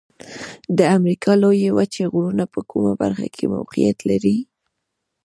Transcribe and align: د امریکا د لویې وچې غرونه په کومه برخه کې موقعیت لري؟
د 0.77 0.79
امریکا 0.97 1.31
د 1.35 1.39
لویې 1.43 1.69
وچې 1.77 2.03
غرونه 2.13 2.45
په 2.53 2.59
کومه 2.71 2.93
برخه 3.01 3.27
کې 3.35 3.45
موقعیت 3.55 3.99
لري؟ 4.09 4.37